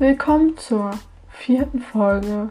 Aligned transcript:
Willkommen 0.00 0.56
zur 0.56 0.90
vierten 1.28 1.78
Folge 1.78 2.48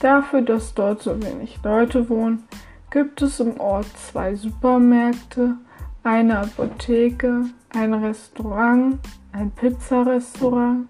Dafür, 0.00 0.42
dass 0.42 0.74
dort 0.74 1.02
so 1.02 1.22
wenig 1.22 1.60
Leute 1.62 2.08
wohnen, 2.08 2.42
gibt 2.90 3.22
es 3.22 3.38
im 3.40 3.60
Ort 3.60 3.86
zwei 3.96 4.34
Supermärkte, 4.34 5.56
eine 6.02 6.40
Apotheke, 6.40 7.44
ein 7.74 7.94
Restaurant, 7.94 8.98
ein 9.32 9.52
Pizzarestaurant, 9.52 10.88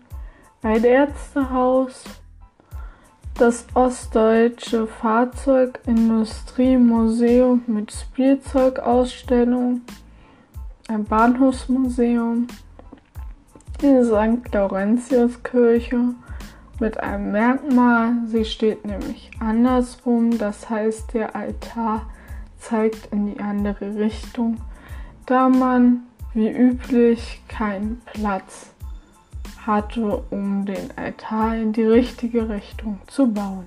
ein 0.62 0.82
Ärztehaus, 0.82 2.21
das 3.34 3.66
Ostdeutsche 3.74 4.86
Fahrzeugindustriemuseum 4.86 7.62
mit 7.66 7.92
Spielzeugausstellung, 7.92 9.80
ein 10.88 11.04
Bahnhofsmuseum, 11.04 12.46
die 13.80 14.04
St. 14.04 14.52
Laurentiuskirche 14.52 16.14
mit 16.78 17.00
einem 17.00 17.32
Merkmal, 17.32 18.12
sie 18.26 18.44
steht 18.44 18.84
nämlich 18.84 19.30
andersrum, 19.40 20.36
das 20.38 20.68
heißt 20.68 21.14
der 21.14 21.34
Altar 21.34 22.02
zeigt 22.58 23.10
in 23.12 23.24
die 23.26 23.40
andere 23.40 23.96
Richtung, 23.96 24.58
da 25.26 25.48
man 25.48 26.02
wie 26.34 26.50
üblich 26.50 27.40
keinen 27.48 28.02
Platz 28.04 28.72
hatte, 29.66 30.22
um 30.30 30.64
den 30.64 30.90
Altar 30.96 31.56
in 31.56 31.72
die 31.72 31.84
richtige 31.84 32.48
Richtung 32.48 33.00
zu 33.06 33.32
bauen. 33.32 33.66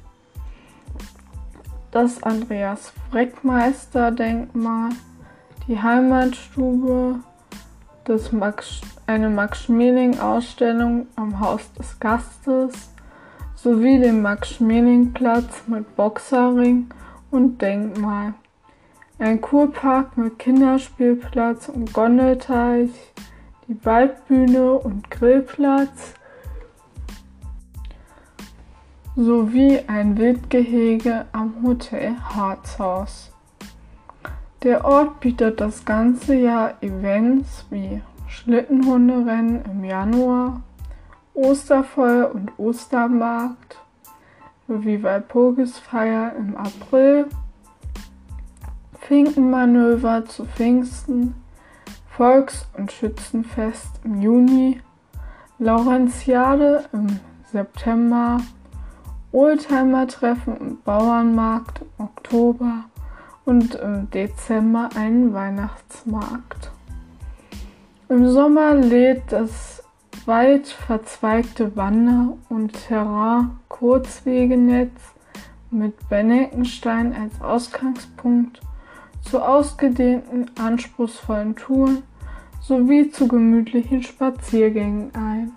Das 1.92 2.22
Andreas 2.24 2.92
Freckmeister 3.10 4.12
Denkmal, 4.12 4.90
die 5.68 5.82
Heimatstube, 5.82 7.20
das 8.04 8.32
Max, 8.32 8.82
eine 9.08 9.30
Max 9.30 9.64
Schmeling 9.64 10.20
Ausstellung 10.20 11.08
am 11.16 11.40
Haus 11.40 11.72
des 11.74 12.00
Gastes 12.00 12.90
sowie 13.56 14.00
den 14.00 14.22
Max 14.22 14.50
Schmeling 14.52 15.14
Platz 15.14 15.64
mit 15.68 15.96
Boxerring 15.96 16.88
und 17.32 17.62
Denkmal. 17.62 18.34
Ein 19.18 19.40
Kurpark 19.40 20.18
mit 20.18 20.38
Kinderspielplatz 20.38 21.70
und 21.70 21.94
Gondelteich, 21.94 22.92
die 23.68 23.84
Waldbühne 23.84 24.74
und 24.74 25.10
Grillplatz 25.10 26.14
sowie 29.16 29.80
ein 29.88 30.18
Wildgehege 30.18 31.26
am 31.32 31.64
Hotel 31.64 32.16
Harzhaus. 32.36 33.32
Der 34.64 34.84
Ort 34.84 35.20
bietet 35.20 35.62
das 35.62 35.86
ganze 35.86 36.36
Jahr 36.36 36.74
Events 36.82 37.66
wie 37.70 38.02
Schlittenhunderennen 38.28 39.64
im 39.66 39.84
Januar, 39.84 40.62
Osterfeuer 41.34 42.32
und 42.34 42.52
Ostermarkt 42.58 43.80
sowie 44.68 45.02
Walpurgisfeier 45.02 46.34
im 46.36 46.58
April, 46.58 47.28
Finkenmanöver 49.00 50.26
zu 50.26 50.46
Pfingsten, 50.46 51.36
Volks- 52.16 52.68
und 52.78 52.92
Schützenfest 52.94 54.00
im 54.06 54.22
Juni, 54.22 54.80
Laurentiade 55.60 56.86
im 56.94 57.20
September, 57.52 58.38
Oldtimer-Treffen 59.34 60.56
und 60.56 60.86
Bauernmarkt 60.86 61.82
im 61.82 62.06
Oktober 62.06 62.86
und 63.44 63.76
im 63.76 64.10
Dezember 64.12 64.88
einen 64.96 65.34
Weihnachtsmarkt. 65.34 66.72
Im 68.08 68.30
Sommer 68.30 68.76
lädt 68.76 69.34
das 69.34 69.84
weit 70.26 70.68
verzweigte 70.68 71.76
Wander- 71.76 72.38
und 72.48 72.72
Terrain-Kurzwegenetz 72.88 75.02
mit 75.70 76.08
Benneckenstein 76.08 77.14
als 77.14 77.42
Ausgangspunkt 77.42 78.62
zu 79.26 79.42
ausgedehnten, 79.42 80.50
anspruchsvollen 80.58 81.56
Touren 81.56 82.04
sowie 82.62 83.10
zu 83.10 83.28
gemütlichen 83.28 84.02
Spaziergängen 84.02 85.14
ein. 85.14 85.52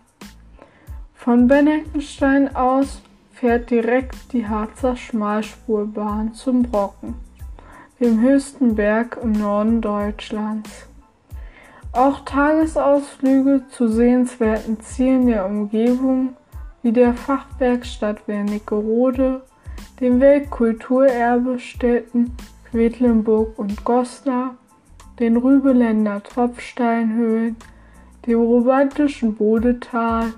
Von 1.15 1.47
Benneckenstein 1.47 2.55
aus 2.55 3.03
fährt 3.33 3.71
direkt 3.71 4.33
die 4.33 4.47
Harzer 4.47 4.97
Schmalspurbahn 4.97 6.35
zum 6.35 6.63
Brocken, 6.63 7.15
dem 8.01 8.21
höchsten 8.21 8.75
Berg 8.75 9.19
im 9.23 9.33
Norden 9.33 9.81
Deutschlands. 9.81 10.89
Auch 11.93 12.21
Tagesausflüge 12.25 13.65
zu 13.71 13.89
sehenswerten 13.89 14.81
Zielen 14.81 15.27
der 15.27 15.47
Umgebung 15.47 16.37
wie 16.83 16.93
der 16.93 17.15
Fachwerkstatt 17.15 18.29
Wernigerode, 18.29 19.43
dem 20.01 20.21
Weltkulturerbe 20.21 21.59
Städten 21.59 22.37
Quedlinburg 22.71 23.59
und 23.59 23.85
Goslar, 23.85 24.55
den 25.19 25.37
Rübeländer 25.37 26.23
Tropfsteinhöhlen, 26.23 27.57
dem 28.27 28.41
romantischen 28.41 29.35
Bodetal, 29.35 30.33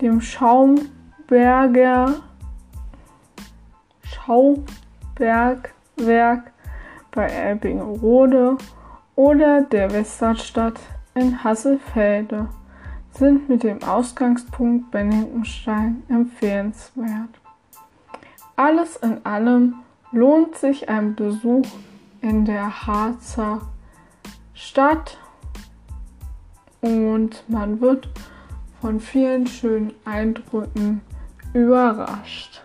dem 0.00 0.20
Schaumberger 0.20 2.22
Schaubergwerk 4.02 5.72
bei 7.10 7.26
Elbingerode 7.26 8.56
oder 9.16 9.62
der 9.62 9.92
Westernstadt 9.92 10.78
in 11.14 11.42
Hasselfelde 11.42 12.48
sind 13.12 13.48
mit 13.48 13.62
dem 13.62 13.82
Ausgangspunkt 13.82 14.90
Benningenstein 14.90 16.02
empfehlenswert. 16.08 17.41
Alles 18.56 18.96
in 18.96 19.24
allem 19.24 19.76
lohnt 20.10 20.56
sich 20.56 20.88
ein 20.88 21.14
Besuch 21.14 21.66
in 22.20 22.44
der 22.44 22.86
Harzer 22.86 23.62
Stadt 24.54 25.18
und 26.80 27.44
man 27.48 27.80
wird 27.80 28.08
von 28.80 29.00
vielen 29.00 29.46
schönen 29.46 29.94
Eindrücken 30.04 31.00
überrascht. 31.54 32.62